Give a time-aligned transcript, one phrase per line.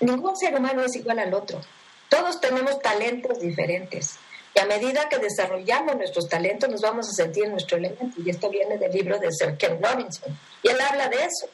[0.00, 1.60] Ningún ser humano es igual al otro.
[2.08, 4.18] Todos tenemos talentos diferentes.
[4.54, 8.20] Y a medida que desarrollamos nuestros talentos, nos vamos a sentir en nuestro elemento.
[8.22, 10.36] Y esto viene del libro de Sir Ken Robinson.
[10.62, 11.46] Y él habla de eso.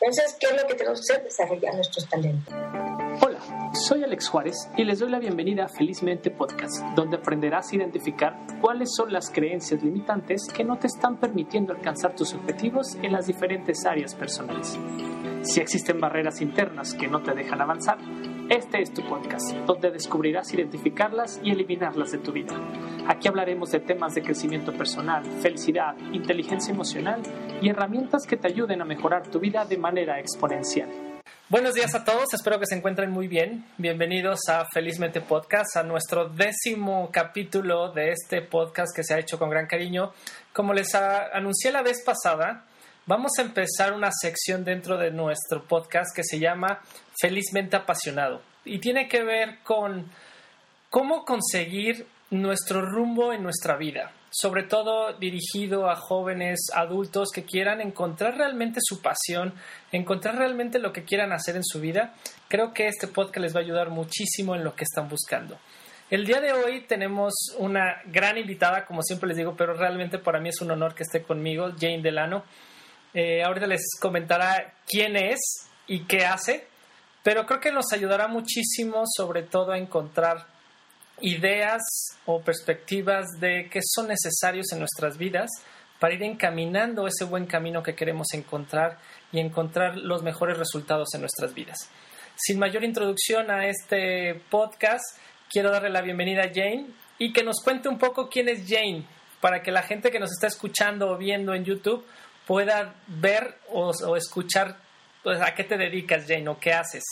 [0.00, 1.24] Entonces, ¿qué es lo que tenemos que hacer?
[1.24, 2.54] Desarrollar nuestros talentos.
[3.20, 3.40] Hola,
[3.74, 8.36] soy Alex Juárez y les doy la bienvenida a Felizmente Podcast, donde aprenderás a identificar
[8.60, 13.26] cuáles son las creencias limitantes que no te están permitiendo alcanzar tus objetivos en las
[13.26, 14.78] diferentes áreas personales.
[15.42, 17.98] Si existen barreras internas que no te dejan avanzar,
[18.50, 22.54] este es tu podcast, donde descubrirás identificarlas y eliminarlas de tu vida.
[23.06, 27.22] Aquí hablaremos de temas de crecimiento personal, felicidad, inteligencia emocional
[27.62, 30.88] y herramientas que te ayuden a mejorar tu vida de manera exponencial.
[31.48, 33.64] Buenos días a todos, espero que se encuentren muy bien.
[33.78, 39.38] Bienvenidos a Felizmente Podcast, a nuestro décimo capítulo de este podcast que se ha hecho
[39.38, 40.12] con gran cariño.
[40.52, 42.66] Como les anuncié la vez pasada,
[43.08, 46.80] vamos a empezar una sección dentro de nuestro podcast que se llama
[47.18, 48.42] felizmente apasionado.
[48.66, 50.10] Y tiene que ver con
[50.90, 57.80] cómo conseguir nuestro rumbo en nuestra vida, sobre todo dirigido a jóvenes adultos que quieran
[57.80, 59.54] encontrar realmente su pasión,
[59.90, 62.12] encontrar realmente lo que quieran hacer en su vida.
[62.48, 65.58] Creo que este podcast les va a ayudar muchísimo en lo que están buscando.
[66.10, 70.40] El día de hoy tenemos una gran invitada, como siempre les digo, pero realmente para
[70.40, 72.44] mí es un honor que esté conmigo, Jane Delano.
[73.14, 75.38] Eh, ahorita les comentará quién es
[75.86, 76.66] y qué hace
[77.28, 80.46] pero creo que nos ayudará muchísimo sobre todo a encontrar
[81.20, 81.82] ideas
[82.24, 85.50] o perspectivas de qué son necesarios en nuestras vidas
[85.98, 88.96] para ir encaminando ese buen camino que queremos encontrar
[89.30, 91.90] y encontrar los mejores resultados en nuestras vidas.
[92.34, 95.18] Sin mayor introducción a este podcast,
[95.50, 96.86] quiero darle la bienvenida a Jane
[97.18, 99.04] y que nos cuente un poco quién es Jane,
[99.40, 102.06] para que la gente que nos está escuchando o viendo en YouTube
[102.48, 104.78] pueda ver o, o escuchar
[105.22, 107.04] pues, ¿a qué te dedicas, Jane, o qué haces?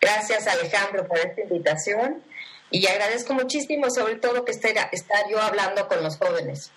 [0.00, 2.22] Gracias, Alejandro, por esta invitación
[2.70, 6.72] y agradezco muchísimo, sobre todo, que esté, estar yo hablando con los jóvenes.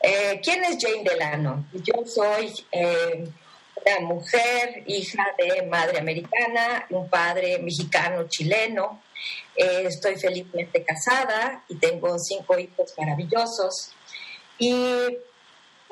[0.00, 1.66] Eh, ¿Quién es Jane Delano?
[1.74, 3.28] Yo soy eh,
[3.84, 9.02] una mujer, hija de madre americana, un padre mexicano chileno.
[9.54, 13.92] Eh, estoy felizmente casada y tengo cinco hijos maravillosos.
[14.58, 15.18] Y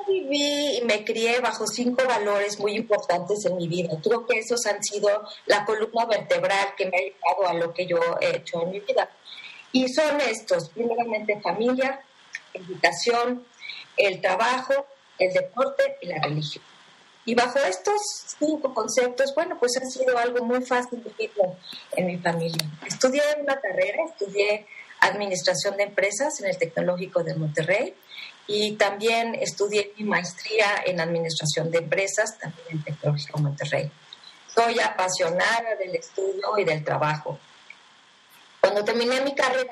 [0.07, 3.89] viví y me crié bajo cinco valores muy importantes en mi vida.
[4.03, 5.09] Creo que esos han sido
[5.45, 8.79] la columna vertebral que me ha llevado a lo que yo he hecho en mi
[8.79, 9.09] vida.
[9.71, 12.01] Y son estos, primeramente familia,
[12.53, 13.45] educación,
[13.97, 14.85] el trabajo,
[15.19, 16.63] el deporte y la religión.
[17.25, 17.99] Y bajo estos
[18.39, 21.31] cinco conceptos, bueno, pues ha sido algo muy fácil de vivir
[21.93, 22.69] en mi familia.
[22.85, 24.67] Estudié una carrera, estudié
[24.99, 27.95] administración de empresas en el Tecnológico de Monterrey
[28.47, 33.91] y también estudié mi maestría en Administración de Empresas, también en Tecnológico Monterrey.
[34.47, 37.39] Soy apasionada del estudio y del trabajo.
[38.61, 39.71] Cuando terminé mi carrera,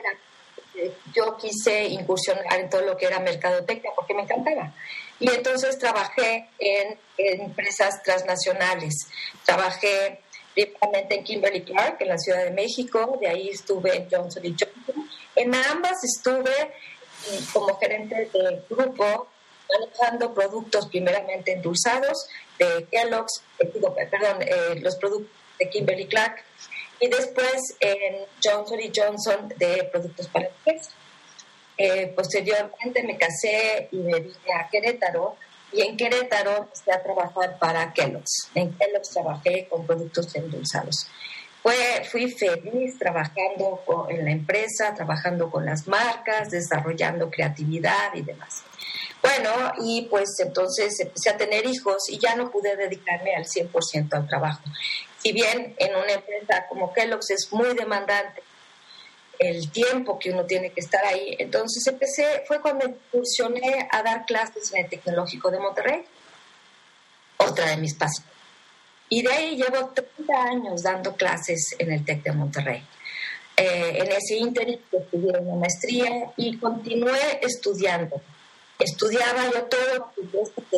[0.76, 4.74] eh, yo quise incursionar en todo lo que era mercadotecnia porque me encantaba.
[5.20, 9.08] Y entonces trabajé en, empresas transnacionales.
[9.46, 10.20] Trabajé
[10.54, 15.10] primeramente en Kimberly Clark, en la Ciudad de México, de ahí estuve en Johnson Johnson.
[15.36, 16.74] En ambas estuve
[17.52, 19.28] como gerente de grupo
[19.70, 22.28] manejando productos primeramente endulzados
[22.60, 26.44] de Kellogg's, eh, perdón, eh, los productos de Kimberly Clark
[27.00, 30.94] y después en Johnson Johnson de productos para empresas.
[31.78, 35.36] Eh, posteriormente me casé y me vine a Querétaro
[35.72, 38.50] y en Querétaro empecé a trabajar para Kellogg's.
[38.54, 41.08] En Kellogg's trabajé con productos endulzados.
[41.64, 48.64] Fue, fui feliz trabajando en la empresa, trabajando con las marcas, desarrollando creatividad y demás.
[49.22, 54.14] Bueno, y pues entonces empecé a tener hijos y ya no pude dedicarme al 100%
[54.14, 54.62] al trabajo.
[55.20, 58.44] Si bien en una empresa como Kellogg's es muy demandante
[59.40, 64.26] el tiempo que uno tiene que estar ahí, entonces empecé, fue cuando incursioné a dar
[64.26, 66.04] clases en el Tecnológico de Monterrey,
[67.38, 68.33] otra de mis pasiones.
[69.10, 72.84] Y de ahí llevo 30 años dando clases en el TEC de Monterrey.
[73.56, 78.22] Eh, en ese ínterin estudié una maestría y continué estudiando.
[78.80, 80.12] Estudiaba yo todo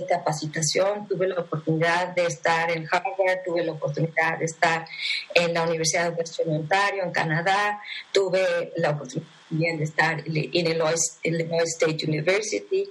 [0.08, 4.86] capacitación, tuve la oportunidad de estar en Harvard, tuve la oportunidad de estar
[5.34, 7.82] en la Universidad de Western Ontario, en Canadá,
[8.12, 12.90] tuve la oportunidad de estar en Illinois, Illinois State University.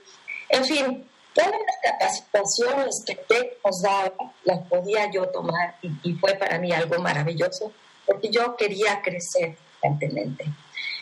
[0.48, 1.04] En fin,
[1.34, 4.12] Todas las capacitaciones que TEC nos daba
[4.44, 7.72] las podía yo tomar y, fue para mí algo maravilloso
[8.06, 10.44] porque yo quería crecer constantemente.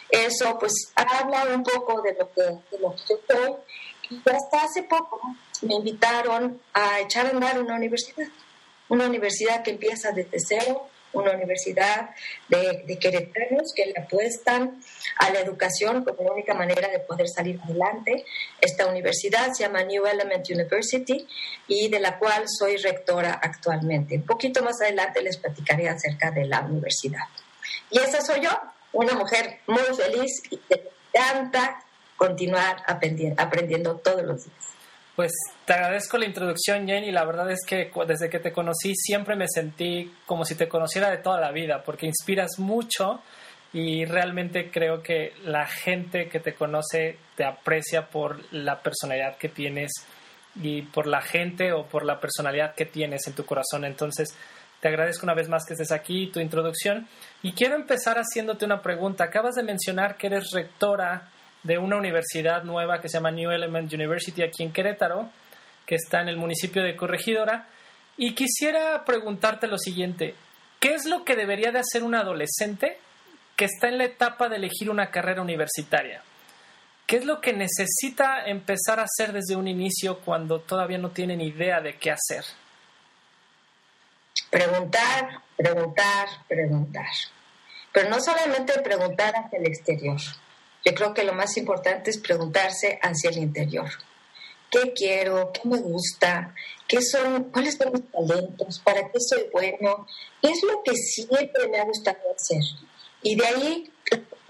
[0.09, 3.53] Eso pues habla un poco de lo que, de lo que yo soy
[4.11, 5.21] y hasta hace poco
[5.63, 8.29] me invitaron a echar a andar una universidad,
[8.89, 12.11] una universidad que empieza desde cero, una universidad
[12.49, 14.81] de, queretanos que le apuestan
[15.19, 18.25] a la educación como la única manera de poder salir adelante.
[18.61, 21.27] Esta universidad se llama New Element University
[21.69, 24.17] y de la cual soy rectora actualmente.
[24.17, 27.25] Un poquito más adelante les platicaré acerca de la universidad.
[27.91, 28.51] Y esa soy yo,
[28.93, 31.85] una mujer muy feliz y que encanta
[32.17, 34.72] continuar aprendiendo todos los días.
[35.15, 35.33] Pues
[35.67, 37.13] te agradezco la introducción, Jenny.
[37.13, 41.11] La verdad es que desde que te conocí siempre me sentí como si te conociera
[41.11, 43.21] de toda la vida, porque inspiras mucho
[43.75, 49.49] y realmente creo que la gente que te conoce te aprecia por la personalidad que
[49.49, 49.93] tienes
[50.57, 53.85] y por la gente o por la personalidad que tienes en tu corazón.
[53.85, 54.37] Entonces,
[54.81, 57.07] te agradezco una vez más que estés aquí, tu introducción.
[57.43, 59.25] Y quiero empezar haciéndote una pregunta.
[59.25, 61.31] Acabas de mencionar que eres rectora
[61.63, 65.31] de una universidad nueva que se llama New Element University aquí en Querétaro,
[65.87, 67.69] que está en el municipio de Corregidora.
[68.17, 70.35] Y quisiera preguntarte lo siguiente,
[70.81, 72.99] ¿qué es lo que debería de hacer un adolescente
[73.57, 76.23] que está en la etapa de elegir una carrera universitaria?
[77.07, 81.37] ¿Qué es lo que necesita empezar a hacer desde un inicio cuando todavía no tiene
[81.37, 82.45] ni idea de qué hacer?
[84.51, 87.07] Preguntar, preguntar, preguntar.
[87.93, 90.19] Pero no solamente preguntar hacia el exterior,
[90.85, 93.89] yo creo que lo más importante es preguntarse hacia el interior.
[94.71, 95.53] ¿Qué quiero?
[95.53, 96.55] ¿Qué me gusta?
[96.89, 97.51] ¿Qué son?
[97.51, 98.81] ¿Cuáles son mis talentos?
[98.81, 100.07] ¿Para qué soy bueno?
[100.41, 102.63] ¿Qué es lo que siempre me ha gustado hacer?
[103.23, 103.93] Y de ahí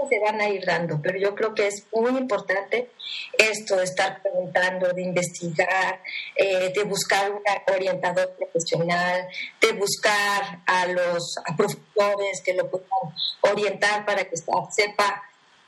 [0.08, 2.90] se van a ir dando, pero yo creo que es muy importante
[3.38, 6.00] esto de estar preguntando, de investigar,
[6.37, 7.43] eh, de buscar un
[7.73, 9.28] orientador profesional,
[9.61, 12.88] de buscar a los profesores que lo puedan
[13.43, 15.23] orientar para que sepa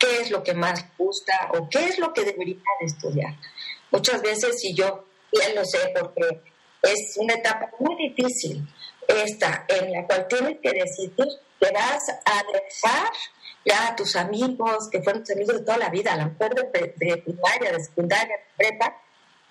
[0.04, 3.34] qué es lo que más gusta o qué es lo que debería estudiar.
[3.90, 6.42] Muchas veces, y yo bien lo sé porque
[6.82, 8.66] es una etapa muy difícil
[9.08, 11.28] esta en la cual tienes que decidir
[11.60, 13.10] que vas a dejar
[13.64, 16.54] ya a tus amigos, que fueron tus amigos de toda la vida, a lo mejor
[16.54, 19.00] de, de primaria, de secundaria, de prepa,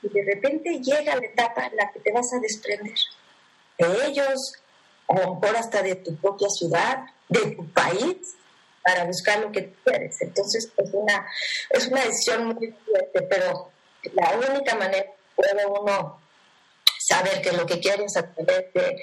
[0.04, 2.94] y de repente llega la etapa en la que te vas a desprender
[3.80, 4.54] de ellos,
[5.08, 8.36] a lo mejor hasta de tu propia ciudad, de tu país,
[8.83, 10.21] para buscar lo que quieres.
[10.21, 11.25] Entonces, es una,
[11.69, 13.71] es una decisión muy fuerte, pero
[14.13, 16.21] la única manera que puede uno
[17.00, 18.95] saber que lo que quiere es a través de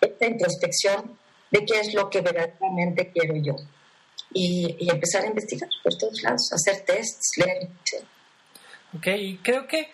[0.00, 1.18] esta introspección
[1.50, 3.56] de qué es lo que verdaderamente quiero yo.
[4.32, 7.68] Y, empezar a investigar por todos lados, hacer tests, leer.
[8.96, 9.88] Ok, y creo que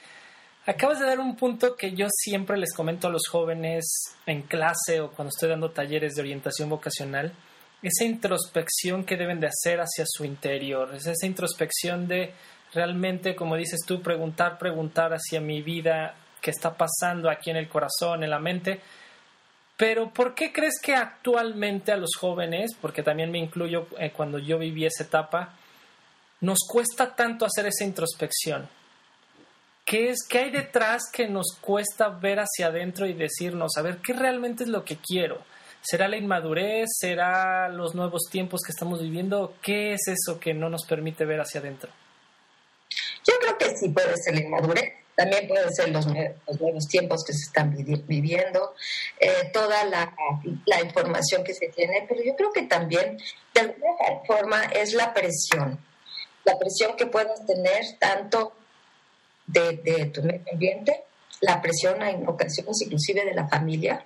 [0.67, 5.01] acabas de dar un punto que yo siempre les comento a los jóvenes en clase
[5.01, 7.35] o cuando estoy dando talleres de orientación vocacional
[7.83, 12.35] esa introspección que deben de hacer hacia su interior, es esa introspección de
[12.73, 17.69] realmente, como dices tú, preguntar, preguntar hacia mi vida, qué está pasando aquí en el
[17.69, 18.81] corazón, en la mente.
[19.77, 24.39] Pero ¿por qué crees que actualmente a los jóvenes, porque también me incluyo eh, cuando
[24.39, 25.55] yo viví esa etapa,
[26.43, 28.69] nos cuesta tanto hacer esa introspección?
[29.85, 33.99] ¿Qué es qué hay detrás que nos cuesta ver hacia adentro y decirnos, a ver,
[33.99, 35.43] qué realmente es lo que quiero?
[35.83, 36.89] ¿Será la inmadurez?
[36.99, 39.55] ¿Será los nuevos tiempos que estamos viviendo?
[39.63, 41.91] ¿Qué es eso que no nos permite ver hacia adentro?
[43.27, 47.33] Yo creo que sí puede ser la inmadurez, también pueden ser los, nuevos tiempos que
[47.33, 48.75] se están viviendo,
[49.19, 50.15] eh, toda la,
[50.83, 53.19] información que se tiene, pero yo creo que también
[53.55, 53.95] de alguna
[54.27, 55.79] forma es la presión,
[56.45, 58.53] la presión que puedas tener tanto
[59.47, 61.05] de, de tu medio ambiente,
[61.41, 64.05] la presión en ocasiones inclusive de la familia,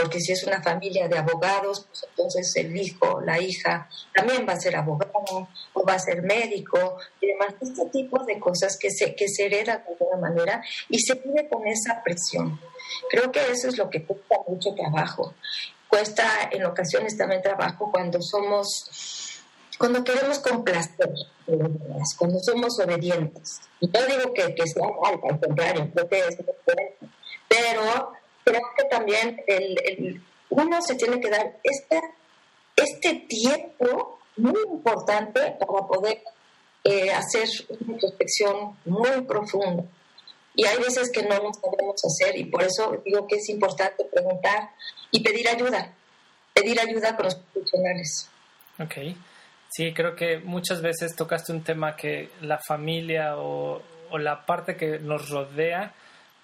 [0.00, 4.54] porque si es una familia de abogados, pues entonces el hijo, la hija, también va
[4.54, 8.90] a ser abogado o va a ser médico y demás, este tipo de cosas que
[8.90, 12.58] se, que se hereda de alguna manera y se vive con esa presión.
[13.10, 15.34] Creo que eso es lo que cuesta mucho trabajo.
[15.88, 19.42] Cuesta en ocasiones también trabajo cuando somos,
[19.78, 21.10] cuando queremos complacer
[22.16, 23.60] cuando somos obedientes.
[23.80, 26.36] Y no digo que, que sea mal, al contrario, creo que es
[27.48, 28.12] pero
[28.44, 32.00] creo que también el, uno se tiene que dar este,
[32.76, 36.22] este tiempo muy importante para poder
[36.84, 39.84] eh, hacer una introspección muy profunda.
[40.54, 44.04] Y hay veces que no lo sabemos hacer y por eso digo que es importante
[44.04, 44.70] preguntar
[45.10, 45.94] y pedir ayuda,
[46.52, 48.28] pedir ayuda con los profesionales.
[48.78, 48.94] Ok,
[49.68, 53.80] sí, creo que muchas veces tocaste un tema que la familia o,
[54.10, 55.94] o la parte que nos rodea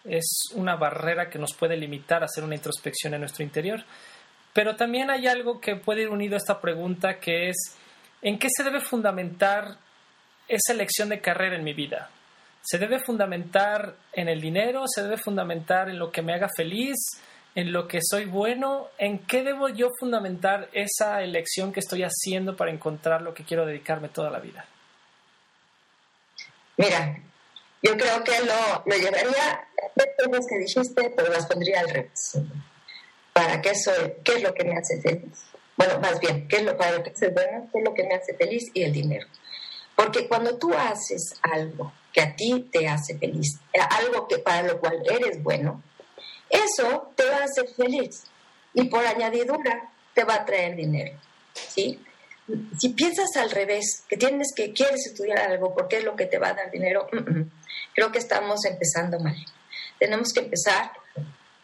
[0.09, 3.85] es una barrera que nos puede limitar a hacer una introspección en nuestro interior.
[4.53, 7.77] Pero también hay algo que puede ir unido a esta pregunta que es,
[8.23, 9.77] ¿en qué se debe fundamentar
[10.49, 12.11] esa elección de carrera en mi vida?
[12.63, 14.85] ¿Se debe fundamentar en el dinero?
[14.87, 16.97] ¿Se debe fundamentar en lo que me haga feliz?
[17.57, 22.55] en lo que soy bueno, ¿en qué debo yo fundamentar esa elección que estoy haciendo
[22.55, 24.67] para encontrar lo que quiero dedicarme toda la vida?
[26.77, 27.17] Mira,
[27.87, 32.39] yo creo que lo, lo llevaría las que dijiste, pero las pondría al revés.
[33.33, 34.15] ¿Para qué soy?
[34.25, 35.45] ¿Qué es lo que me hace feliz?
[35.77, 37.69] Bueno, más bien, ¿qué es lo, para que soy bueno?
[37.71, 38.65] ¿Qué es lo que me hace feliz?
[38.75, 39.27] Y el dinero.
[39.95, 44.81] Porque cuando tú haces algo que a ti te hace feliz, algo que para lo
[44.81, 45.83] cual eres bueno,
[46.51, 48.25] eso te va a hacer feliz
[48.75, 51.19] y por añadidura te va a traer dinero,
[51.55, 52.03] ¿sí?
[52.79, 56.39] Si piensas al revés, que tienes que quieres estudiar algo porque es lo que te
[56.39, 57.09] va a dar dinero,
[57.95, 59.37] creo que estamos empezando mal.
[59.99, 60.93] Tenemos que empezar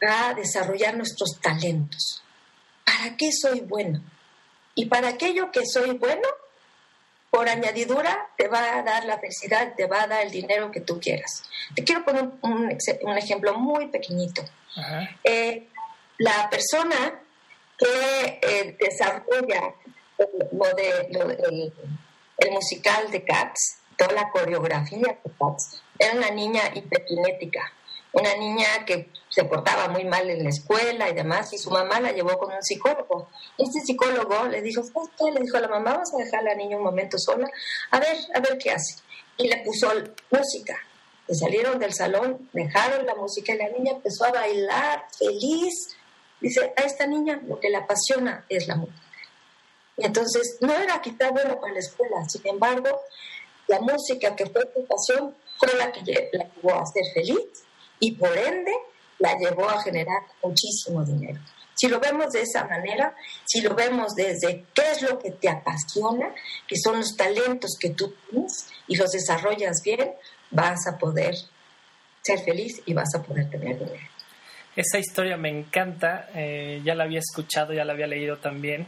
[0.01, 2.23] a desarrollar nuestros talentos.
[2.85, 4.03] ¿Para qué soy bueno?
[4.75, 6.27] Y para aquello que soy bueno,
[7.31, 10.81] por añadidura te va a dar la felicidad, te va a dar el dinero que
[10.81, 11.45] tú quieras.
[11.75, 14.43] Te quiero poner un, un ejemplo muy pequeñito.
[15.25, 15.69] Eh,
[16.19, 17.23] la persona
[17.79, 19.75] que eh, desarrolla
[22.38, 27.73] el, musical de Cats, toda la coreografía de Cats, era una niña hiperkinética,
[28.12, 32.00] una niña que se portaba muy mal en la escuela y demás, y su mamá
[32.00, 33.29] la llevó con un psicólogo.
[33.57, 34.83] Este psicólogo le dijo,
[35.33, 37.49] Le dijo a la mamá, vamos a dejar a la niña un momento sola,
[37.91, 38.97] a ver, a ver qué hace.
[39.38, 39.88] Y le puso
[40.31, 40.79] música
[41.35, 45.97] salieron del salón, dejaron la música y la niña empezó a bailar feliz.
[46.41, 48.99] Dice, a esta niña lo que la apasiona es la música.
[49.97, 52.89] Entonces no era quizá bueno para la escuela, sin embargo,
[53.69, 56.01] la música que fue su pasión fue la que
[56.33, 57.65] la llevó a ser feliz
[58.01, 58.73] y por ende
[59.19, 61.41] la llevó a generar muchísimo dinero.
[61.75, 65.49] Si lo vemos de esa manera, si lo vemos desde qué es lo que te
[65.49, 66.35] apasiona,
[66.67, 70.13] que son los talentos que tú tienes y los desarrollas bien,
[70.51, 71.35] vas a poder
[72.21, 74.09] ser feliz y vas a poder tener dinero.
[74.77, 78.87] Esa historia me encanta, eh, ya la había escuchado, ya la había leído también,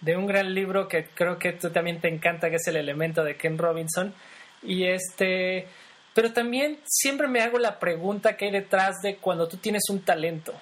[0.00, 3.24] de un gran libro que creo que tú también te encanta, que es El elemento
[3.24, 4.14] de Ken Robinson.
[4.62, 5.68] Y este,
[6.14, 10.00] pero también siempre me hago la pregunta que hay detrás de cuando tú tienes un
[10.00, 10.54] talento.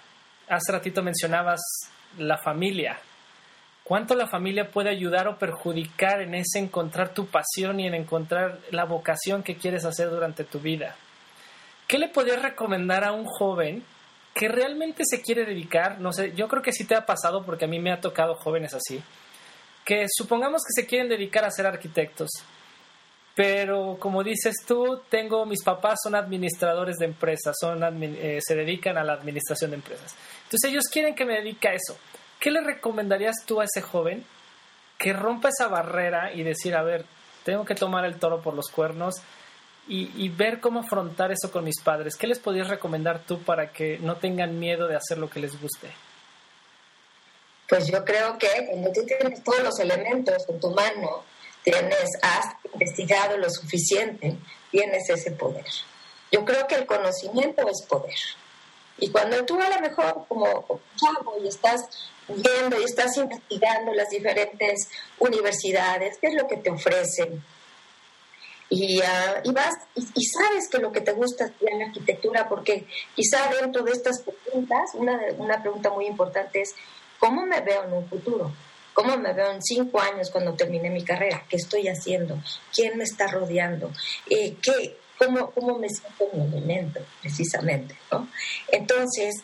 [0.48, 1.60] Hace ratito mencionabas
[2.18, 2.98] la familia,
[3.84, 8.58] cuánto la familia puede ayudar o perjudicar en ese encontrar tu pasión y en encontrar
[8.70, 10.96] la vocación que quieres hacer durante tu vida.
[11.86, 13.84] ¿Qué le podrías recomendar a un joven
[14.34, 16.00] que realmente se quiere dedicar?
[16.00, 18.34] No sé, yo creo que sí te ha pasado porque a mí me ha tocado
[18.34, 19.02] jóvenes así,
[19.84, 22.30] que supongamos que se quieren dedicar a ser arquitectos,
[23.34, 28.96] pero como dices tú, tengo mis papás son administradores de empresas, son eh, se dedican
[28.96, 30.14] a la administración de empresas.
[30.44, 31.98] Entonces ellos quieren que me dedique a eso.
[32.38, 34.24] ¿Qué le recomendarías tú a ese joven
[34.98, 37.04] que rompa esa barrera y decir, a ver,
[37.42, 39.16] tengo que tomar el toro por los cuernos
[39.88, 42.16] y, ver cómo afrontar eso con mis padres?
[42.16, 45.60] ¿Qué les podrías recomendar tú para que no tengan miedo de hacer lo que les
[45.60, 45.90] guste?
[47.68, 51.24] Pues yo creo que cuando tú tienes todos los elementos en tu mano,
[51.62, 54.36] tienes, has investigado lo suficiente,
[54.70, 55.64] tienes ese poder.
[56.30, 58.18] Yo creo que el conocimiento es poder.
[58.98, 61.80] Y cuando tú a lo mejor como chavo y estás
[62.28, 67.42] viendo y estás investigando las diferentes universidades, qué es lo que te ofrecen,
[68.70, 72.86] y, ah, y vas y, sabes que lo que te gusta es la arquitectura, porque
[73.14, 76.74] quizá dentro de estas preguntas, una, una pregunta muy importante es,
[77.24, 78.52] ¿cómo me veo en un futuro?
[78.92, 81.42] ¿Cómo me veo en cinco años cuando termine mi carrera?
[81.48, 82.38] ¿Qué estoy haciendo?
[82.70, 83.90] ¿Quién me está rodeando?
[84.28, 87.96] Eh, ¿qué, cómo, cómo me siento en mi elemento, precisamente.
[88.12, 88.28] ¿no?
[88.68, 89.36] Entonces,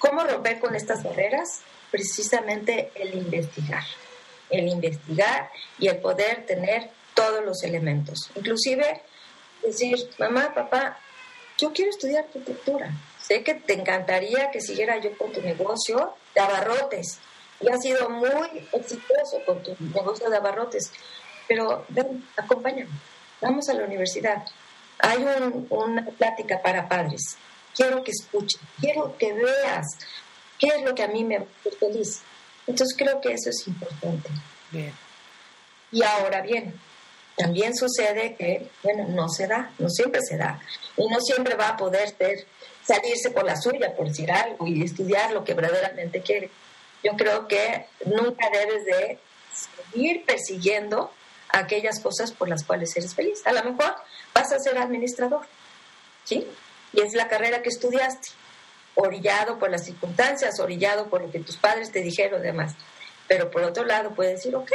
[0.00, 1.60] ¿cómo romper con estas barreras?
[1.92, 3.84] Precisamente el investigar,
[4.50, 8.28] el investigar y el poder tener todos los elementos.
[8.34, 9.02] Inclusive
[9.62, 10.98] decir, mamá, papá,
[11.58, 12.90] yo quiero estudiar arquitectura.
[13.28, 17.18] Sé que te encantaría que siguiera yo con tu negocio de abarrotes.
[17.60, 20.90] Y has sido muy exitoso con tu negocio de abarrotes,
[21.46, 22.90] pero ven, acompáñame.
[23.42, 24.44] Vamos a la universidad,
[24.98, 25.24] hay
[25.68, 27.36] una plática para padres,
[27.74, 29.86] quiero que escuchen, quiero que veas
[30.58, 32.20] qué es lo que a mí me hace feliz.
[32.66, 34.28] Entonces creo que eso es importante.
[34.70, 34.92] Bien.
[35.92, 36.78] Y ahora bien,
[37.36, 40.60] también sucede que, bueno, no se da, no siempre se da,
[40.96, 42.46] y no siempre va a poder ser,
[42.88, 46.50] salirse por la suya, por decir algo, y estudiar lo que verdaderamente quiere.
[47.04, 49.18] Yo creo que nunca debes de
[49.92, 51.12] seguir persiguiendo
[51.50, 53.46] aquellas cosas por las cuales eres feliz.
[53.46, 53.94] A lo mejor
[54.34, 55.42] vas a ser administrador,
[56.24, 56.46] ¿sí?
[56.94, 58.30] Y es la carrera que estudiaste,
[58.94, 62.74] orillado por las circunstancias, orillado por lo que tus padres te dijeron, demás.
[63.26, 64.72] Pero por otro lado, puedes decir, ok,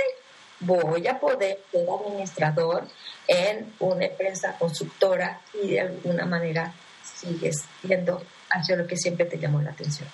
[0.60, 2.88] voy a poder ser administrador
[3.27, 6.74] en una empresa constructora y de alguna manera
[7.23, 10.07] sigues siendo hacia lo que siempre te llamó la atención?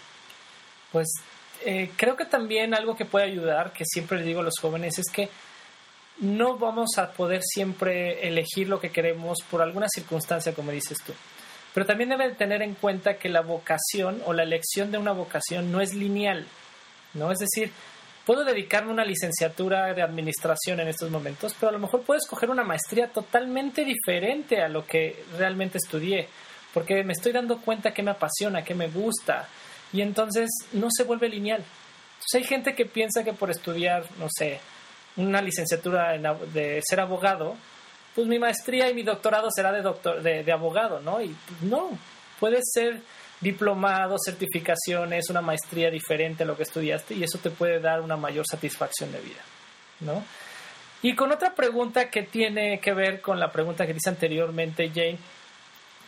[0.92, 1.08] Pues
[1.66, 4.98] eh, creo que también algo que puede ayudar, que siempre le digo a los jóvenes,
[4.98, 5.30] es que
[6.20, 11.14] no vamos a poder siempre elegir lo que queremos por alguna circunstancia, como dices tú.
[11.74, 15.72] Pero también deben tener en cuenta que la vocación o la elección de una vocación
[15.72, 16.46] no es lineal,
[17.14, 17.32] ¿no?
[17.32, 17.72] Es decir,
[18.26, 22.20] puedo dedicarme a una licenciatura de administración en estos momentos, pero a lo mejor puedo
[22.20, 26.28] escoger una maestría totalmente diferente a lo que realmente estudié,
[26.74, 29.48] porque me estoy dando cuenta que me apasiona, que me gusta,
[29.92, 31.64] y entonces no se vuelve lineal.
[32.14, 34.60] Entonces hay gente que piensa que por estudiar, no sé,
[35.16, 36.18] una licenciatura
[36.54, 37.56] de ser abogado,
[38.16, 41.22] pues mi maestría y mi doctorado será de, doctor, de, abogado, ¿no?
[41.22, 41.98] Y pues, no,
[42.40, 43.02] puede ser
[43.40, 48.18] diplomado, certificaciones, una maestría diferente a lo que estudiaste y eso te puede dar una
[48.18, 49.42] mayor satisfacción de vida,
[50.02, 50.24] ¿no?
[51.02, 55.18] Y con otra pregunta que tiene que ver con la pregunta que dice anteriormente Jane,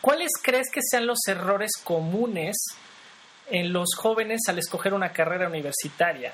[0.02, 2.58] ¿cuáles crees que sean los errores comunes
[3.50, 6.34] en los jóvenes al escoger una carrera universitaria?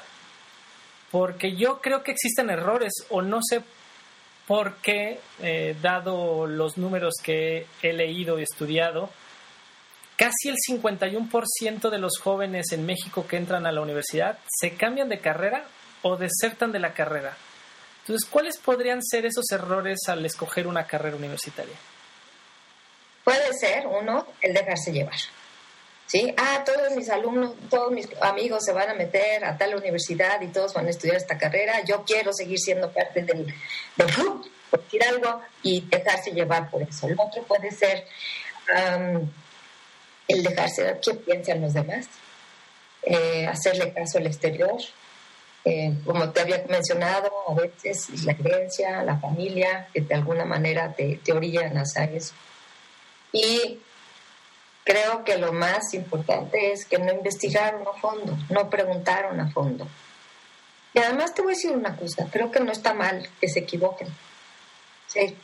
[1.11, 3.61] Porque yo creo que existen errores o no sé
[4.47, 9.09] por qué, eh, dado los números que he leído y estudiado,
[10.15, 15.09] casi el 51% de los jóvenes en México que entran a la universidad se cambian
[15.09, 15.65] de carrera
[16.01, 17.35] o desertan de la carrera.
[18.01, 21.75] Entonces, ¿cuáles podrían ser esos errores al escoger una carrera universitaria?
[23.27, 25.17] Puede ser, uno, el dejarse llevar.
[26.05, 26.33] ¿sí?
[26.37, 30.47] Ah, todos mis alumnos, todos mis amigos se van a meter a tal universidad y
[30.47, 33.53] todos van a estudiar esta carrera, yo quiero seguir siendo parte del,
[33.97, 37.05] del club, por decir algo, y dejarse llevar por eso.
[37.05, 38.05] El otro puede ser
[40.29, 42.07] el dejarse ver qué piensan los demás,
[43.03, 44.79] eh, hacerle caso al exterior,
[45.65, 50.93] eh, como te había mencionado, a veces la creencia, la familia, que de alguna manera
[50.93, 52.33] te, te orillan a hacer eso.
[53.37, 53.79] Y
[54.83, 59.87] creo que lo más importante es que no investigaron a fondo, no preguntaron a fondo.
[60.91, 63.59] Y además te voy a decir una cosa, creo que no está mal que se
[63.59, 64.07] equivoquen.
[65.05, 65.35] Sí,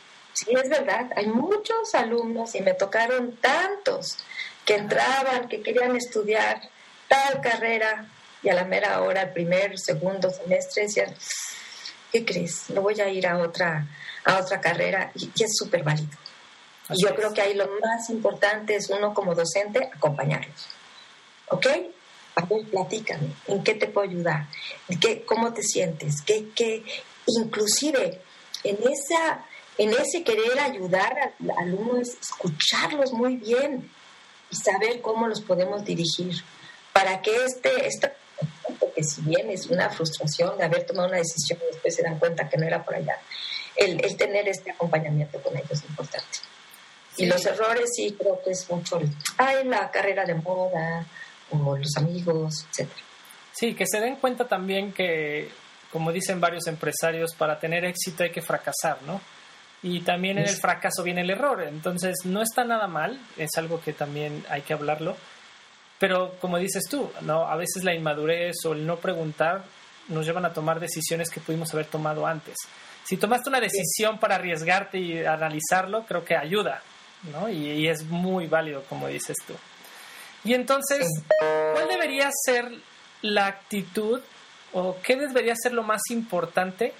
[0.48, 4.18] es verdad, hay muchos alumnos y me tocaron tantos
[4.64, 6.60] que entraban, que querían estudiar
[7.06, 8.08] tal carrera
[8.42, 11.14] y a la mera hora, el primer, segundo semestre, decían,
[12.10, 12.70] ¿qué crees?
[12.70, 13.86] No voy a ir a otra,
[14.24, 16.23] a otra carrera y, y es súper válido
[16.90, 20.66] y yo creo que ahí lo más importante es uno como docente acompañarlos.
[21.48, 21.66] ¿Ok?
[22.36, 24.48] A ver, platícame, ¿en qué te puedo ayudar?
[25.00, 26.20] ¿Qué, ¿Cómo te sientes?
[26.22, 26.82] ¿Qué, qué?
[27.26, 28.20] Inclusive,
[28.64, 29.46] en, esa,
[29.78, 33.88] en ese querer ayudar al alumno es escucharlos muy bien
[34.50, 36.34] y saber cómo los podemos dirigir
[36.92, 38.12] para que este, este
[38.80, 42.18] porque si bien es una frustración de haber tomado una decisión y después se dan
[42.18, 43.18] cuenta que no era por allá,
[43.76, 46.38] el, el tener este acompañamiento con ellos es importante.
[47.16, 49.00] Y los errores sí creo que es mucho,
[49.38, 51.06] hay la carrera de moda
[51.50, 52.90] o los amigos, etc.
[53.52, 55.48] Sí, que se den cuenta también que,
[55.92, 59.20] como dicen varios empresarios, para tener éxito hay que fracasar, ¿no?
[59.82, 61.62] Y también en el fracaso viene el error.
[61.62, 65.14] Entonces, no está nada mal, es algo que también hay que hablarlo.
[66.00, 67.46] Pero como dices tú, ¿no?
[67.46, 69.62] A veces la inmadurez o el no preguntar
[70.08, 72.56] nos llevan a tomar decisiones que pudimos haber tomado antes.
[73.04, 76.82] Si tomaste una decisión para arriesgarte y analizarlo, creo que ayuda,
[77.30, 77.48] ¿no?
[77.48, 79.54] Y, es muy válido, como dices tú.
[80.44, 81.06] Y entonces,
[81.72, 82.70] ¿cuál debería ser
[83.22, 84.20] la actitud
[84.72, 86.92] o qué debería ser lo más importante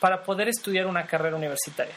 [0.00, 1.94] para poder estudiar una carrera universitaria?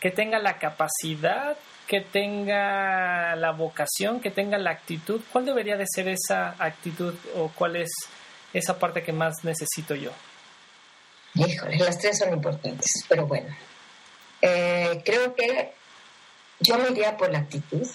[0.00, 5.20] Que tenga la capacidad, que tenga la vocación, que tenga la actitud.
[5.32, 7.90] ¿Cuál debería de ser esa actitud o cuál es
[8.52, 10.10] esa parte que más necesito yo?
[11.34, 13.54] Híjole, las tres son importantes, pero bueno.
[14.40, 15.72] Eh, creo que
[16.60, 17.86] yo me iría por la actitud.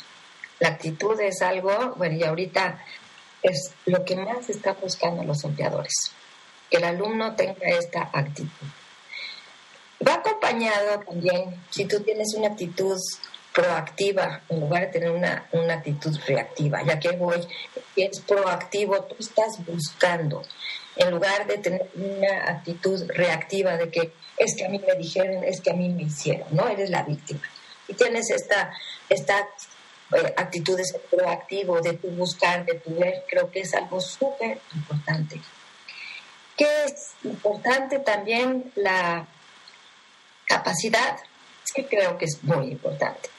[0.60, 2.84] La actitud es algo, bueno, y ahorita
[3.41, 5.93] es lo que más están buscando los empleadores,
[6.69, 8.67] que el alumno tenga esta actitud.
[10.06, 12.98] Va acompañado también, si tú tienes una actitud
[13.54, 17.41] proactiva en lugar de tener una, una actitud reactiva, ya que voy,
[17.95, 20.43] es proactivo, tú estás buscando,
[20.95, 25.43] en lugar de tener una actitud reactiva de que es que a mí me dijeron,
[25.43, 26.67] es que a mí me hicieron, ¿no?
[26.67, 27.41] Eres la víctima
[27.89, 28.71] y tienes esta,
[29.10, 33.73] esta eh, actitud de ser proactivo, de tu buscar, de tu ver, creo que es
[33.73, 35.41] algo súper importante.
[36.56, 38.71] ¿Qué es importante también?
[38.75, 39.28] La
[40.45, 41.17] capacidad,
[41.73, 43.30] que creo que es muy importante.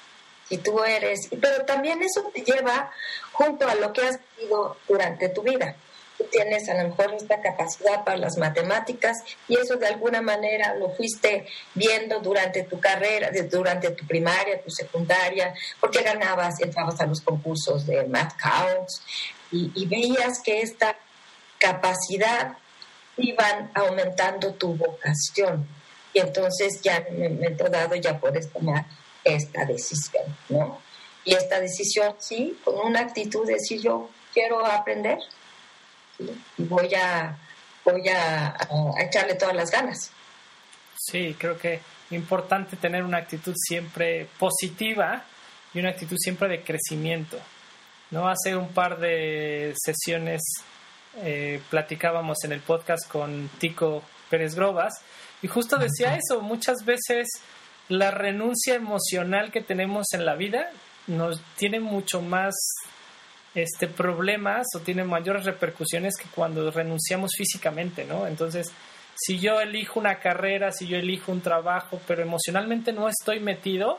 [0.48, 2.90] Si tú eres, pero también eso te lleva
[3.32, 5.76] junto a lo que has vivido durante tu vida.
[6.20, 9.16] Tú tienes a lo mejor esta capacidad para las matemáticas
[9.48, 14.70] y eso de alguna manera lo fuiste viendo durante tu carrera, durante tu primaria, tu
[14.70, 19.02] secundaria, porque ganabas, entrabas a los concursos de Math Counts
[19.50, 20.94] y, veías que esta
[21.58, 22.52] capacidad
[23.16, 25.66] iban aumentando tu vocación
[26.12, 28.84] y entonces ya en el momento dado ya puedes tomar
[29.24, 30.80] esta decisión, ¿no?
[31.24, 35.18] Y esta decisión, sí, con una actitud de decir yo quiero aprender,
[36.58, 37.36] voy a,
[37.84, 38.56] voy a,
[38.98, 40.10] echarle todas las ganas.
[40.98, 41.80] Sí, creo que
[42.10, 45.24] importante tener una actitud siempre positiva
[45.72, 47.38] y una actitud siempre de crecimiento.
[48.10, 48.28] ¿no?
[48.28, 50.42] Hace un par de sesiones
[51.18, 54.94] eh, platicábamos en el podcast con Tico Pérez Grobas
[55.42, 57.28] y justo decía eso, muchas veces
[57.88, 60.70] la renuncia emocional que tenemos en la vida
[61.06, 62.54] nos tiene mucho más
[63.54, 68.26] este, problemas o tiene mayores repercusiones que cuando renunciamos físicamente, ¿no?
[68.26, 68.70] Entonces,
[69.16, 73.98] si yo elijo una carrera, si yo elijo un trabajo, pero emocionalmente no estoy metido,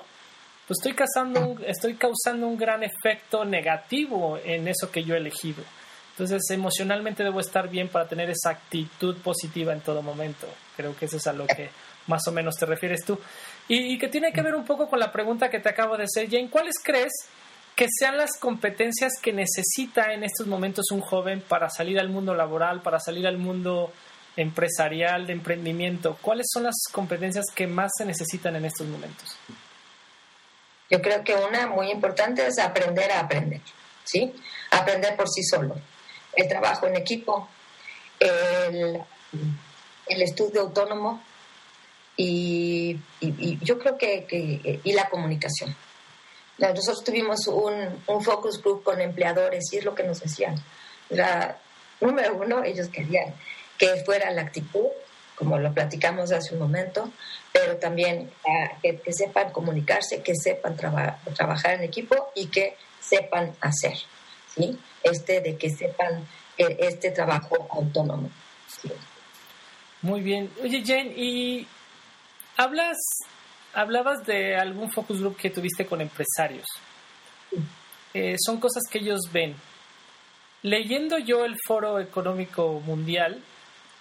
[0.68, 5.18] pues estoy causando un, estoy causando un gran efecto negativo en eso que yo he
[5.18, 5.64] elegido.
[6.12, 10.48] Entonces, emocionalmente debo estar bien para tener esa actitud positiva en todo momento.
[10.76, 11.70] Creo que eso es a lo que
[12.08, 13.20] más o menos te refieres tú.
[13.68, 16.04] Y, y que tiene que ver un poco con la pregunta que te acabo de
[16.04, 16.50] hacer, Jane.
[16.50, 17.12] ¿Cuáles crees
[17.76, 22.36] que sean las competencias que necesita en estos momentos un joven para salir al mundo
[22.36, 23.92] laboral, para salir al mundo
[24.36, 26.18] empresarial, de emprendimiento?
[26.22, 29.38] ¿Cuáles son las competencias que más se necesitan en estos momentos?
[30.90, 33.62] Yo creo que una muy importante es aprender a aprender,
[34.04, 34.34] ¿sí?
[34.72, 35.76] Aprender por sí solo.
[36.34, 37.48] El trabajo en equipo,
[38.20, 39.02] el,
[40.08, 41.24] estudio autónomo
[42.18, 43.00] y,
[43.62, 45.76] yo creo que, y la comunicación.
[46.58, 50.56] Nosotros tuvimos un, un, focus group con empleadores y es lo que nos decían.
[51.10, 51.58] La,
[52.00, 53.34] número uno, ellos querían
[53.78, 54.88] que fuera la actitud,
[55.36, 57.10] como lo platicamos hace un momento,
[57.52, 63.98] pero también ah, que, sepan comunicarse, que sepan trabajar en equipo y que sepan hacer,
[64.54, 64.78] ¿sí?
[65.02, 68.30] Este de que sepan eh, este trabajo autónomo.
[70.04, 70.52] Muy bien.
[70.64, 71.68] Oye, Jane, ¿y
[72.58, 72.98] hablas
[73.74, 76.66] hablabas de algún focus group que tuviste con empresarios.
[78.14, 79.56] Eh, son cosas que ellos ven.
[80.64, 83.42] Leyendo yo el Foro Económico Mundial,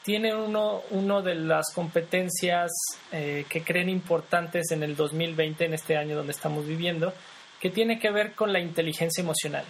[0.02, 2.70] tiene uno, uno de las competencias
[3.12, 7.12] eh, que creen importantes en el 2020, en este año donde estamos viviendo,
[7.60, 9.64] que tiene que ver con la inteligencia emocional.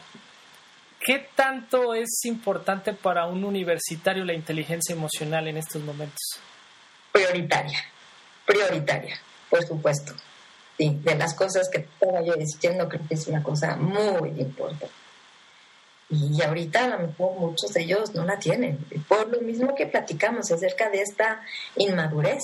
[1.01, 6.39] ¿Qué tanto es importante para un universitario la inteligencia emocional en estos momentos?
[7.13, 7.79] Prioritaria,
[8.47, 10.15] prioritaria por supuesto.
[10.79, 14.89] De las cosas que estaba yo diciendo, creo que es una cosa muy importante.
[16.09, 19.87] Y ahorita a lo mejor muchos de ellos no la tienen, por lo mismo que
[19.87, 21.43] platicamos acerca de esta
[21.77, 22.43] inmadurez.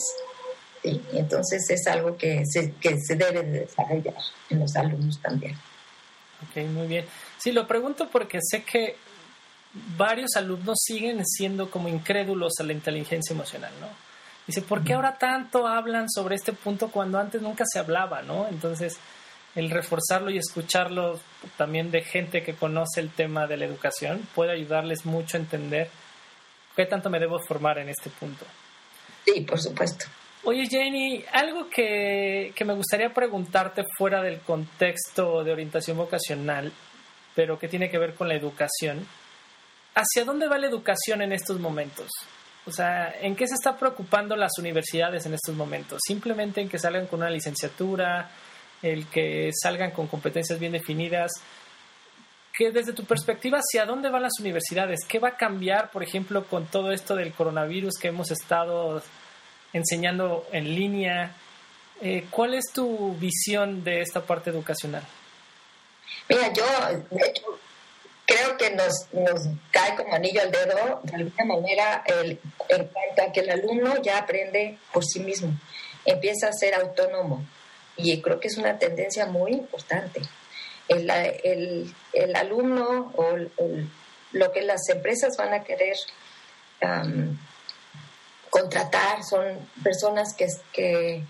[0.85, 4.14] Entonces es algo que se, que se debe de desarrollar
[4.51, 5.57] en los alumnos también.
[6.42, 7.07] Ok, muy bien.
[7.38, 8.97] Sí, lo pregunto porque sé que
[9.97, 13.88] varios alumnos siguen siendo como incrédulos a la inteligencia emocional, ¿no?
[14.46, 18.46] Dice, ¿por qué ahora tanto hablan sobre este punto cuando antes nunca se hablaba, ¿no?
[18.48, 18.98] Entonces,
[19.56, 21.18] el reforzarlo y escucharlo
[21.56, 25.90] también de gente que conoce el tema de la educación puede ayudarles mucho a entender
[26.76, 28.44] qué tanto me debo formar en este punto.
[29.24, 30.04] Sí, por supuesto.
[30.44, 36.70] Oye, Jenny, algo que, que me gustaría preguntarte fuera del contexto de orientación vocacional,
[37.35, 39.04] pero que tiene que ver con la educación.
[39.94, 42.11] ¿Hacia dónde va la educación en estos momentos?
[42.66, 46.00] O sea, ¿en qué se está preocupando las universidades en estos momentos?
[46.05, 48.29] Simplemente en que salgan con una licenciatura,
[48.83, 51.31] el que salgan con competencias bien definidas.
[52.52, 55.00] Que desde tu perspectiva, ¿hacia dónde van las universidades?
[55.07, 59.00] ¿Qué va a cambiar, por ejemplo, con todo esto del coronavirus que hemos estado
[59.72, 61.37] enseñando en línea?
[62.00, 65.02] Eh, ¿Cuál es tu visión de esta parte educacional?
[66.29, 66.64] Mira, yo,
[67.11, 67.59] de hecho,
[68.27, 73.23] creo que nos, nos cae como anillo al dedo, de alguna manera, el, en cuanto
[73.23, 75.57] a que el alumno ya aprende por sí mismo,
[76.05, 77.47] empieza a ser autónomo.
[77.97, 80.21] Y creo que es una tendencia muy importante.
[80.89, 83.37] El, el, el alumno o
[84.33, 85.97] lo que las empresas van a querer
[88.51, 91.23] contratar son personas que, que,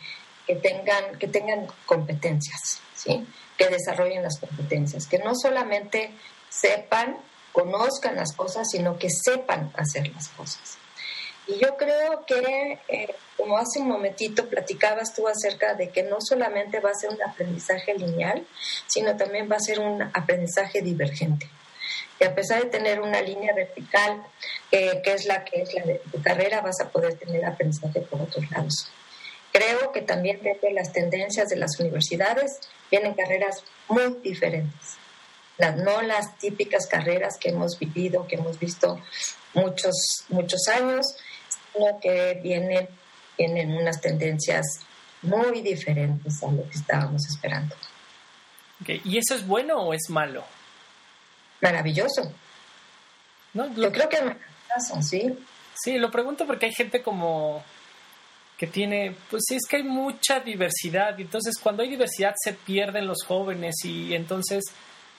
[0.47, 3.27] que, tengan, que tengan competencias, ¿sí?
[3.57, 6.11] que desarrollen las competencias, que no solamente
[6.49, 7.17] sepan,
[7.53, 10.79] conozcan las cosas, sino que sepan hacer las cosas.
[11.47, 16.17] Y yo creo que, eh, como hace un momentito platicabas tú acerca de que no
[16.21, 18.45] solamente va a ser un aprendizaje lineal,
[18.87, 21.49] sino también va a ser un aprendizaje divergente.
[22.19, 24.23] Y a pesar de tener una línea vertical,
[24.71, 28.23] que es la que es la de tu carrera, vas a poder tener aprendizaje por
[28.23, 28.91] otros lados.
[29.53, 32.59] Creo que también desde las tendencias de las universidades
[32.91, 34.99] vienen carreras muy diferentes.
[35.59, 39.01] Las, no las típicas carreras que hemos vivido, que hemos visto
[39.55, 39.95] muchos,
[40.29, 41.07] muchos años,
[41.73, 42.89] sino que vienen,
[43.39, 44.81] vienen unas tendencias
[45.23, 47.75] muy diferentes a lo que estábamos esperando.
[48.87, 50.45] ¿Y eso es bueno o es malo?
[51.61, 52.33] Maravilloso.
[53.55, 55.39] Yo creo que es maravilloso, sí.
[55.75, 57.63] Sí, lo pregunto porque hay gente como
[58.59, 62.55] que tiene, pues sí, es que hay mucha diversidad y entonces cuando hay diversidad se
[62.55, 64.65] pierden los jóvenes y entonces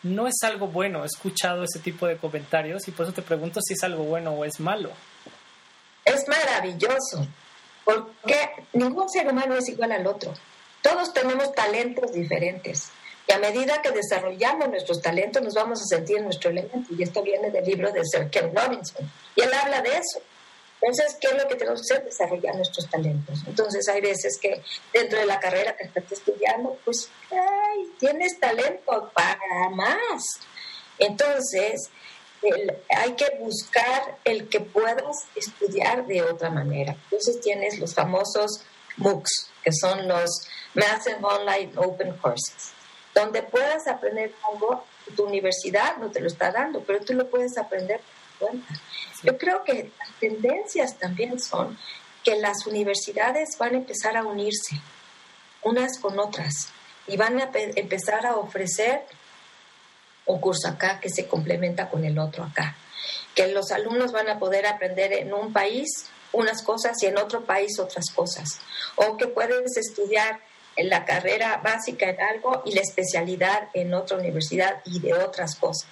[0.04, 1.04] no es algo bueno.
[1.04, 4.32] He escuchado ese tipo de comentarios y por eso te pregunto si es algo bueno
[4.32, 4.92] o es malo.
[6.06, 7.28] Es maravilloso,
[7.84, 10.34] porque ningún ser humano es igual al otro.
[10.82, 12.92] Todos tenemos talentos diferentes.
[13.28, 16.94] Y a medida que desarrollamos nuestros talentos, nos vamos a sentir en nuestro elemento.
[16.98, 19.12] Y esto viene del libro de Sir Ken Robinson.
[19.36, 20.22] Y él habla de eso.
[20.88, 22.06] Entonces, ¿qué es lo que tenemos que hacer?
[22.06, 23.40] Desarrollar nuestros talentos.
[23.46, 29.12] Entonces, hay veces que dentro de la carrera que estás estudiando, pues, ay, tienes talento
[29.14, 30.24] para más.
[30.98, 31.90] Entonces,
[32.90, 36.96] hay que buscar el que puedas estudiar de otra manera.
[37.04, 38.62] Entonces, tienes los famosos
[38.96, 42.72] MOOCs, que son los Massive Online Open Courses,
[43.14, 44.86] donde puedas aprender algo,
[45.18, 48.00] tu universidad no te lo está dando, pero tú lo puedes aprender
[48.40, 48.82] por tu cuenta.
[49.24, 51.78] Yo creo que las tendencias también son
[52.24, 54.80] que las universidades van a empezar a unirse
[55.64, 56.70] unas con otras
[57.08, 59.02] y van a empezar a ofrecer
[60.26, 62.76] un curso acá que se complementa con el otro acá.
[63.34, 65.88] Que los alumnos van a poder aprender en un país
[66.34, 68.60] unas cosas y en otro país otras cosas.
[68.98, 70.42] O que puedes estudiar
[70.76, 75.56] en la carrera básica en algo y la especialidad en otra universidad y de otras
[75.56, 75.88] cosas.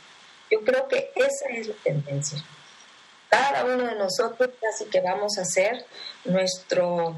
[0.52, 2.44] Yo creo que esa es la tendencia
[3.36, 5.86] cada uno de nosotros casi que vamos a hacer
[6.26, 7.16] nuestro,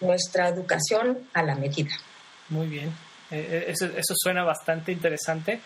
[0.00, 1.92] nuestra educación a la medida.
[2.48, 2.88] Muy bien,
[3.30, 5.60] eh, eh, eso, suena bastante interesante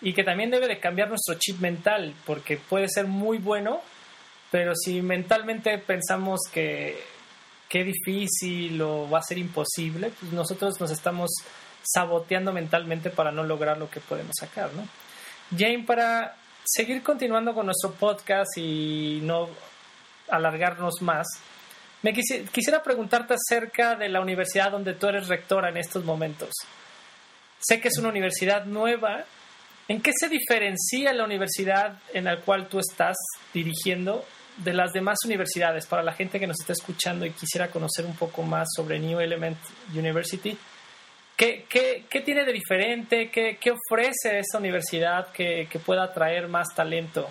[0.00, 3.80] y que también debe de cambiar nuestro chip mental porque puede ser muy bueno,
[4.50, 7.02] pero si mentalmente pensamos que
[7.68, 11.30] qué difícil o va a ser imposible, pues nosotros nos estamos
[11.82, 14.86] saboteando mentalmente para no lograr lo que podemos sacar, ¿no?
[15.56, 19.48] Jane, para seguir continuando con nuestro podcast y no
[20.28, 21.26] alargarnos más,
[22.02, 26.50] me quisiera preguntarte acerca de la universidad donde tú eres rectora en estos momentos.
[27.58, 29.24] Sé que es una universidad nueva.
[29.88, 33.16] ¿En qué se diferencia la universidad en la cual tú estás
[33.54, 34.24] dirigiendo
[34.58, 35.86] de las demás universidades?
[35.86, 39.20] Para la gente que nos está escuchando y quisiera conocer un poco más sobre New
[39.20, 39.58] Element
[39.94, 40.56] University,
[41.36, 43.30] ¿Qué, qué, qué tiene de diferente?
[43.30, 47.28] ¿Qué, qué ofrece esa universidad que, que, pueda atraer más talento?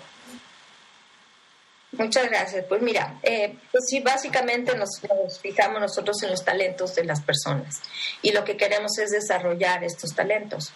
[1.92, 2.66] Muchas gracias.
[2.68, 7.20] Pues mira, eh, pues sí, básicamente nos, nos, fijamos nosotros en los talentos de las
[7.20, 7.82] personas
[8.22, 10.72] y lo que queremos es desarrollar estos talentos.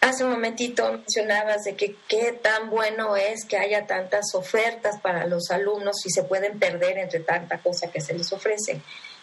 [0.00, 5.26] Hace un momentito mencionabas de que qué tan bueno es que haya tantas ofertas para
[5.26, 8.80] los alumnos y se pueden perder entre tanta cosa que se les ofrece.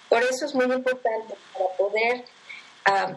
[0.07, 2.23] Por eso es muy importante para poder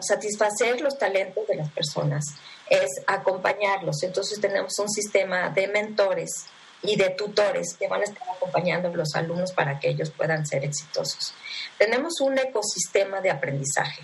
[0.01, 2.25] satisfacer los talentos de las personas,
[2.69, 4.03] es acompañarlos.
[4.03, 6.47] Entonces tenemos un sistema de mentores
[6.81, 10.45] y de tutores que van a estar acompañando a los alumnos para que ellos puedan
[10.45, 11.33] ser exitosos.
[11.77, 14.03] Tenemos un ecosistema de aprendizaje.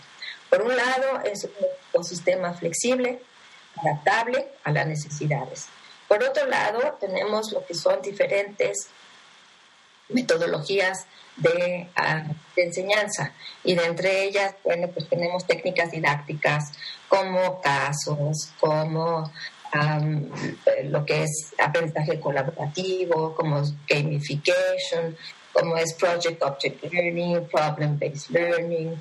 [0.49, 3.21] Por un lado, es un ecosistema flexible,
[3.75, 5.67] adaptable a las necesidades.
[6.07, 8.87] Por otro lado, tenemos lo que son diferentes
[10.09, 11.05] metodologías
[11.95, 12.23] Ah,
[12.55, 13.33] de, enseñanza.
[13.63, 16.73] Y de entre ellas, bueno, pues tenemos técnicas didácticas
[17.07, 19.31] como casos, como
[20.85, 25.15] lo que es aprendizaje colaborativo, como gamification,
[25.53, 28.99] como es Project Object Learning, Problem Based Learning,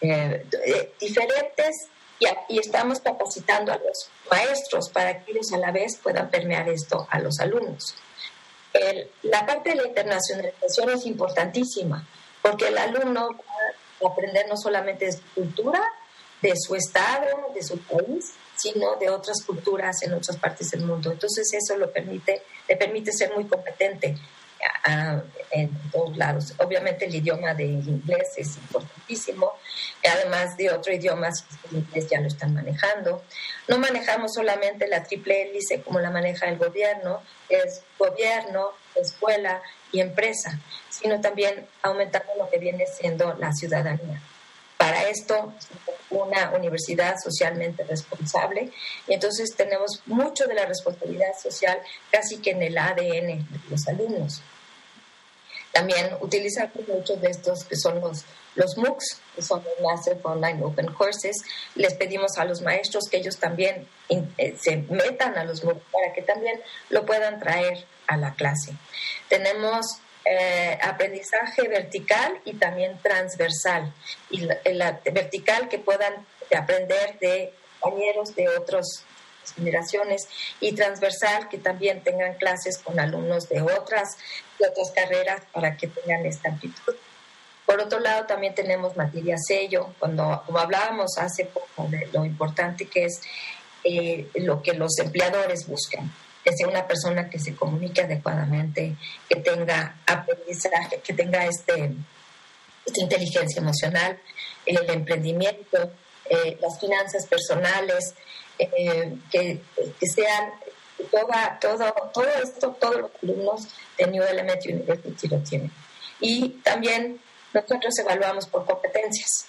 [0.00, 5.72] eh, eh, diferentes y, y, estamos capacitando a los maestros para que ellos a la
[5.72, 7.96] vez puedan permear esto a los alumnos
[9.22, 12.06] la parte de la internacionalización es importantísima,
[12.42, 13.28] porque el alumno
[14.02, 15.82] va a aprender no solamente de su cultura,
[16.42, 21.12] de su estado, de su país, sino de otras culturas en otras partes del mundo.
[21.12, 24.16] Entonces eso lo permite, le permite ser muy competente
[25.50, 26.54] en todos lados.
[26.58, 29.52] Obviamente el idioma de inglés es importantísimo,
[30.10, 31.28] además de otro idioma,
[31.70, 33.22] el inglés ya lo están manejando.
[33.66, 40.00] No manejamos solamente la triple hélice como la maneja el gobierno, es gobierno, escuela y
[40.00, 44.20] empresa, sino también aumentando lo que viene siendo la ciudadanía.
[44.78, 45.52] Para esto,
[46.10, 48.70] una universidad socialmente responsable
[49.08, 51.78] y entonces tenemos mucho de la responsabilidad social
[52.10, 54.40] casi que en el ADN de los alumnos.
[55.72, 60.62] También utilizamos muchos de estos que son los, los MOOCs, que son los Massive Online
[60.64, 61.36] Open Courses.
[61.74, 66.12] Les pedimos a los maestros que ellos también eh, se metan a los MOOCs para
[66.12, 66.60] que también
[66.90, 68.72] lo puedan traer a la clase.
[69.28, 73.94] Tenemos eh, aprendizaje vertical y también transversal.
[74.30, 79.04] Y la, vertical que puedan aprender de compañeros de otras
[79.56, 80.28] generaciones
[80.60, 84.18] y transversal que también tengan clases con alumnos de otras
[84.58, 86.94] otras carreras para que tengan esta amplitud.
[87.64, 93.04] Por otro lado, también tenemos materia sello, cuando como hablábamos hace poco lo importante que
[93.04, 93.20] es
[93.84, 96.12] eh, lo que los empleadores buscan,
[96.48, 98.96] que sea una persona que se comunique adecuadamente,
[99.28, 101.92] que tenga aprendizaje, que tenga este,
[102.86, 104.18] esta inteligencia emocional,
[104.64, 105.92] el emprendimiento,
[106.24, 108.14] eh, las finanzas personales,
[108.58, 110.52] eh, que, que, sean
[111.10, 115.70] toda, todo, todo esto, todos los alumnos de New Element University lo tienen.
[116.18, 117.20] Y también
[117.52, 119.48] nosotros evaluamos por competencias.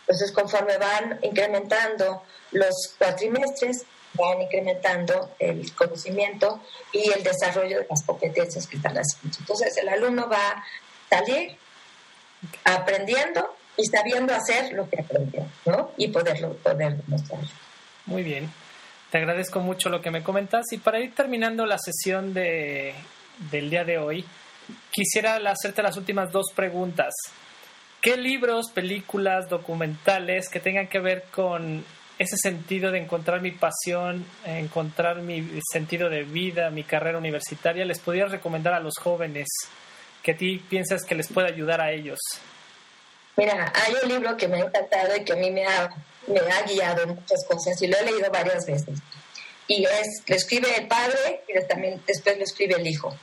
[0.00, 2.22] Entonces, conforme van incrementando
[2.52, 6.60] los cuatrimestres, van incrementando el conocimiento
[6.92, 9.38] y el desarrollo de las competencias que están haciendo.
[9.38, 10.64] Entonces, el alumno va a
[11.08, 11.56] salir
[12.64, 15.92] aprendiendo y sabiendo hacer lo que aprendió, ¿no?
[15.96, 17.48] Y poderlo poder demostrarlo.
[18.06, 18.50] Muy bien.
[19.10, 22.94] Te agradezco mucho lo que me comentas y para ir terminando la sesión de,
[23.50, 24.24] del día de hoy,
[24.90, 27.12] quisiera hacerte las últimas dos preguntas.
[28.00, 31.84] ¿Qué libros, películas, documentales que tengan que ver con
[32.20, 37.98] ese sentido de encontrar mi pasión, encontrar mi sentido de vida, mi carrera universitaria, les
[37.98, 39.48] podrías recomendar a los jóvenes
[40.22, 42.18] que a ti piensas que les puede ayudar a ellos?
[43.36, 45.88] Mira, hay un libro que me ha encantado y que a mí me ha
[46.26, 48.98] me ha guiado en muchas cosas y lo he leído varias veces.
[49.66, 53.16] Y es, lo escribe el padre y también después lo escribe el hijo.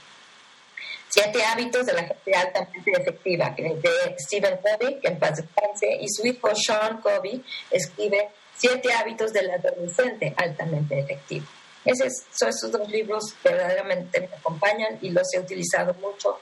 [1.20, 6.08] Siete hábitos de la gente altamente efectiva, de Stephen Covey, que en paz descanse, y
[6.10, 11.48] su hijo Sean Covey escribe Siete hábitos del adolescente altamente efectivo.
[11.84, 16.40] Esos son esos dos libros que verdaderamente me acompañan y los he utilizado mucho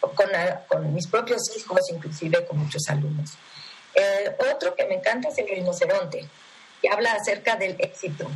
[0.00, 3.30] con, mis propios hijos, inclusive con muchos alumnos.
[3.94, 6.28] El otro que me encanta es el rinoceronte,
[6.82, 8.30] que habla acerca del éxito.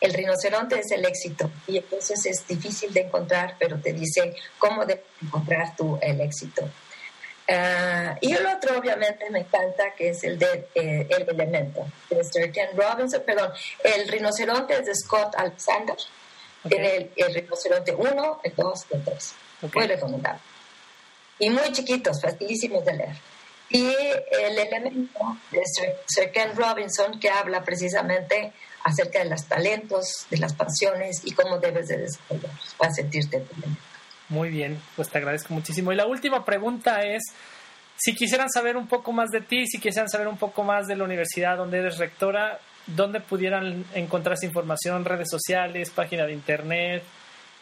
[0.00, 4.86] El rinoceronte es el éxito y entonces es difícil de encontrar, pero te dice cómo
[4.86, 6.68] de encontrar tú el éxito.
[7.48, 12.22] Ah, y el otro, obviamente, me encanta, que es el de eh, El Elemento, de
[12.24, 15.96] Sir Ken Robinson, perdón, el rinoceronte es de Scott Alexander.
[16.68, 19.34] Tiene el, rinoceronte 1, el 2 y el 3.
[19.74, 20.40] Muy recomendable.
[21.38, 23.29] Y muy chiquitos, facilísimos de leer
[23.70, 25.62] y el elemento de
[26.06, 28.52] Sir Ken Robinson que habla precisamente
[28.84, 33.44] acerca de los talentos, de las pasiones y cómo debes de desarrollarlos para sentirte
[34.28, 35.92] Muy bien, pues te agradezco muchísimo.
[35.92, 37.22] Y la última pregunta es,
[37.96, 40.96] si quisieran saber un poco más de ti, si quisieran saber un poco más de
[40.96, 45.04] la universidad donde eres rectora, ¿dónde pudieran encontrar esa información?
[45.04, 47.04] ¿Redes sociales, página de internet?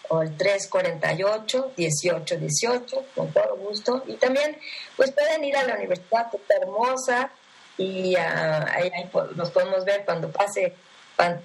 [0.09, 4.03] o el 348-1818, con todo gusto.
[4.07, 4.57] Y también,
[4.97, 7.31] pues pueden ir a la Universidad Hermosa
[7.77, 10.75] y uh, ahí, ahí, nos podemos ver cuando pase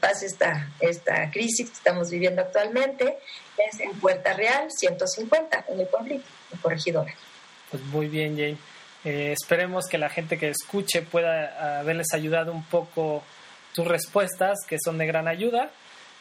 [0.00, 3.18] pase esta, esta crisis que estamos viviendo actualmente,
[3.58, 7.14] es en Puerta Real 150, en el pueblito, en Corregidora.
[7.70, 8.58] Pues muy bien, Jane.
[9.04, 13.22] Eh, esperemos que la gente que escuche pueda haberles ayudado un poco
[13.72, 15.70] tus respuestas, que son de gran ayuda.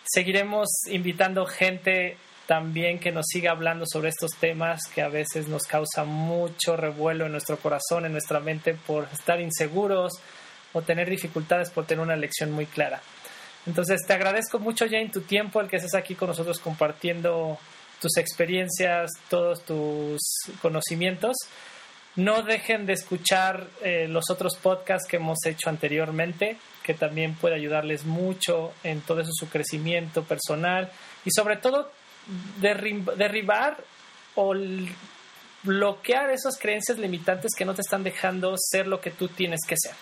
[0.04, 5.64] Seguiremos invitando gente también que nos siga hablando sobre estos temas que a veces nos
[5.64, 10.14] causa mucho revuelo en nuestro corazón, en nuestra mente, por estar inseguros
[10.74, 13.02] o tener dificultades por tener una lección muy clara.
[13.66, 17.58] Entonces, te agradezco mucho, Jane, tu tiempo, el que estés aquí con nosotros compartiendo
[18.00, 20.22] tus experiencias, todos tus
[20.62, 21.36] conocimientos.
[22.16, 27.56] No dejen de escuchar eh, los otros podcasts que hemos hecho anteriormente, que también puede
[27.56, 30.92] ayudarles mucho en todo eso, su crecimiento personal
[31.26, 31.92] y sobre todo
[32.60, 33.84] derribar
[34.36, 34.54] o
[35.64, 39.76] bloquear esas creencias limitantes que no te están dejando ser lo que tú tienes que
[39.78, 39.94] ser.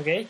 [0.00, 0.28] ¿okay?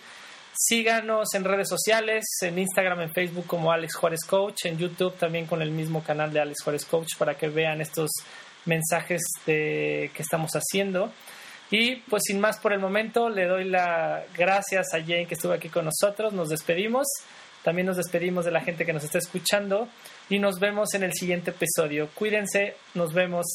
[0.61, 5.47] Síganos en redes sociales, en Instagram, en Facebook como Alex Juárez Coach, en YouTube también
[5.47, 8.11] con el mismo canal de Alex Juárez Coach para que vean estos
[8.65, 11.13] mensajes que estamos haciendo.
[11.71, 15.53] Y pues sin más por el momento, le doy las gracias a Jane que estuvo
[15.53, 16.33] aquí con nosotros.
[16.33, 17.07] Nos despedimos.
[17.63, 19.89] También nos despedimos de la gente que nos está escuchando
[20.29, 22.09] y nos vemos en el siguiente episodio.
[22.17, 23.47] Cuídense, nos vemos.